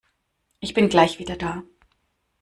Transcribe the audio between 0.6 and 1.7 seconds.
Ich bin gleich wieder da.